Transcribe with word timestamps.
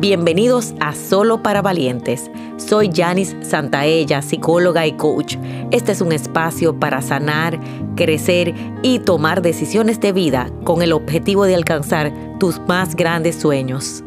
Bienvenidos 0.00 0.72
a 0.80 0.94
Solo 0.94 1.42
para 1.42 1.60
Valientes. 1.60 2.30
Soy 2.56 2.90
Janice 2.90 3.44
Santaella, 3.44 4.22
psicóloga 4.22 4.86
y 4.86 4.92
coach. 4.92 5.36
Este 5.72 5.92
es 5.92 6.00
un 6.00 6.12
espacio 6.12 6.80
para 6.80 7.02
sanar, 7.02 7.60
crecer 7.96 8.54
y 8.82 9.00
tomar 9.00 9.42
decisiones 9.42 10.00
de 10.00 10.12
vida 10.12 10.50
con 10.64 10.80
el 10.80 10.94
objetivo 10.94 11.44
de 11.44 11.54
alcanzar 11.54 12.14
tus 12.38 12.60
más 12.60 12.96
grandes 12.96 13.36
sueños. 13.36 14.02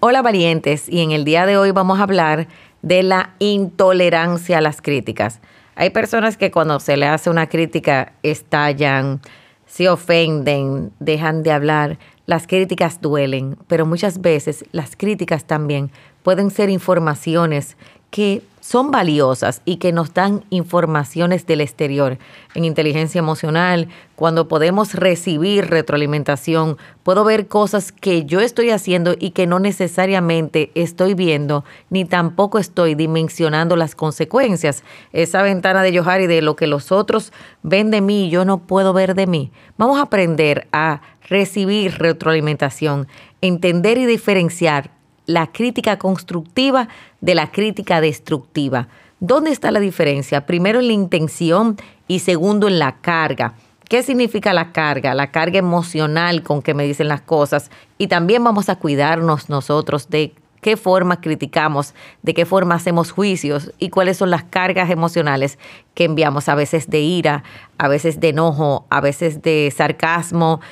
Hola 0.00 0.20
valientes, 0.20 0.86
y 0.90 1.00
en 1.00 1.12
el 1.12 1.24
día 1.24 1.46
de 1.46 1.56
hoy 1.56 1.70
vamos 1.70 1.98
a 1.98 2.02
hablar 2.02 2.46
de 2.82 3.02
la 3.02 3.36
intolerancia 3.38 4.58
a 4.58 4.60
las 4.60 4.82
críticas. 4.82 5.40
Hay 5.76 5.90
personas 5.90 6.36
que 6.36 6.50
cuando 6.50 6.78
se 6.78 6.98
le 6.98 7.06
hace 7.06 7.30
una 7.30 7.48
crítica 7.48 8.12
estallan, 8.22 9.22
se 9.64 9.88
ofenden, 9.88 10.92
dejan 11.00 11.42
de 11.42 11.52
hablar, 11.52 11.98
las 12.26 12.46
críticas 12.46 13.00
duelen, 13.00 13.56
pero 13.66 13.86
muchas 13.86 14.20
veces 14.20 14.64
las 14.72 14.96
críticas 14.96 15.44
también 15.44 15.90
pueden 16.22 16.50
ser 16.50 16.70
informaciones 16.70 17.76
que 18.10 18.42
son 18.64 18.90
valiosas 18.90 19.60
y 19.66 19.76
que 19.76 19.92
nos 19.92 20.14
dan 20.14 20.42
informaciones 20.48 21.46
del 21.46 21.60
exterior. 21.60 22.16
En 22.54 22.64
inteligencia 22.64 23.18
emocional, 23.18 23.88
cuando 24.16 24.48
podemos 24.48 24.94
recibir 24.94 25.66
retroalimentación, 25.66 26.78
puedo 27.02 27.24
ver 27.24 27.46
cosas 27.46 27.92
que 27.92 28.24
yo 28.24 28.40
estoy 28.40 28.70
haciendo 28.70 29.16
y 29.18 29.32
que 29.32 29.46
no 29.46 29.58
necesariamente 29.58 30.70
estoy 30.74 31.12
viendo, 31.12 31.62
ni 31.90 32.06
tampoco 32.06 32.58
estoy 32.58 32.94
dimensionando 32.94 33.76
las 33.76 33.94
consecuencias. 33.94 34.82
Esa 35.12 35.42
ventana 35.42 35.82
de 35.82 35.98
Johari 35.98 36.26
de 36.26 36.40
lo 36.40 36.56
que 36.56 36.66
los 36.66 36.90
otros 36.90 37.34
ven 37.62 37.90
de 37.90 38.00
mí 38.00 38.30
yo 38.30 38.46
no 38.46 38.66
puedo 38.66 38.94
ver 38.94 39.14
de 39.14 39.26
mí. 39.26 39.52
Vamos 39.76 39.98
a 39.98 40.04
aprender 40.04 40.68
a 40.72 41.02
recibir 41.28 41.98
retroalimentación, 41.98 43.08
entender 43.42 43.98
y 43.98 44.06
diferenciar 44.06 44.90
la 45.26 45.48
crítica 45.52 45.98
constructiva 45.98 46.88
de 47.20 47.34
la 47.34 47.50
crítica 47.50 48.00
destructiva. 48.00 48.88
¿Dónde 49.20 49.50
está 49.50 49.70
la 49.70 49.80
diferencia? 49.80 50.46
Primero 50.46 50.80
en 50.80 50.88
la 50.88 50.92
intención 50.92 51.76
y 52.08 52.18
segundo 52.18 52.68
en 52.68 52.78
la 52.78 52.96
carga. 52.96 53.54
¿Qué 53.88 54.02
significa 54.02 54.52
la 54.52 54.72
carga? 54.72 55.14
La 55.14 55.30
carga 55.30 55.58
emocional 55.58 56.42
con 56.42 56.62
que 56.62 56.74
me 56.74 56.84
dicen 56.84 57.08
las 57.08 57.20
cosas. 57.20 57.70
Y 57.98 58.08
también 58.08 58.42
vamos 58.42 58.68
a 58.68 58.76
cuidarnos 58.76 59.48
nosotros 59.48 60.08
de 60.08 60.34
qué 60.64 60.78
forma 60.78 61.20
criticamos, 61.20 61.94
de 62.22 62.32
qué 62.32 62.46
forma 62.46 62.74
hacemos 62.74 63.10
juicios 63.10 63.72
y 63.78 63.90
cuáles 63.90 64.16
son 64.16 64.30
las 64.30 64.44
cargas 64.44 64.90
emocionales 64.90 65.58
que 65.92 66.04
enviamos 66.04 66.48
a 66.48 66.54
veces 66.54 66.88
de 66.88 67.00
ira, 67.00 67.44
a 67.76 67.88
veces 67.88 68.18
de 68.18 68.30
enojo, 68.30 68.86
a 68.88 69.02
veces 69.02 69.42
de 69.42 69.70
sarcasmo, 69.76 70.62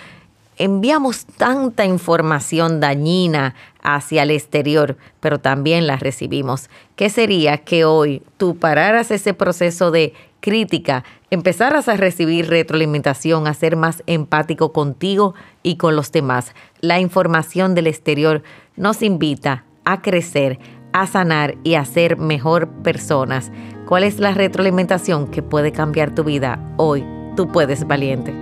enviamos 0.56 1.26
tanta 1.26 1.84
información 1.84 2.80
dañina 2.80 3.54
hacia 3.82 4.22
el 4.22 4.30
exterior, 4.30 4.96
pero 5.20 5.38
también 5.38 5.86
la 5.86 5.96
recibimos. 5.96 6.70
¿Qué 6.96 7.10
sería 7.10 7.58
que 7.58 7.84
hoy 7.84 8.22
tú 8.36 8.56
pararas 8.56 9.10
ese 9.10 9.34
proceso 9.34 9.90
de 9.90 10.14
crítica, 10.40 11.04
empezaras 11.30 11.88
a 11.88 11.96
recibir 11.96 12.48
retroalimentación, 12.48 13.46
a 13.46 13.54
ser 13.54 13.76
más 13.76 14.02
empático 14.06 14.72
contigo 14.72 15.34
y 15.62 15.76
con 15.76 15.96
los 15.96 16.12
demás? 16.12 16.54
La 16.80 17.00
información 17.00 17.74
del 17.74 17.86
exterior 17.86 18.42
nos 18.76 19.02
invita 19.02 19.64
a 19.84 20.02
crecer, 20.02 20.58
a 20.92 21.06
sanar 21.06 21.56
y 21.64 21.74
a 21.74 21.84
ser 21.84 22.18
mejor 22.18 22.68
personas. 22.82 23.50
¿Cuál 23.86 24.04
es 24.04 24.18
la 24.18 24.32
retroalimentación 24.32 25.28
que 25.28 25.42
puede 25.42 25.72
cambiar 25.72 26.14
tu 26.14 26.24
vida 26.24 26.60
hoy? 26.76 27.04
Tú 27.36 27.48
puedes, 27.48 27.86
valiente. 27.86 28.41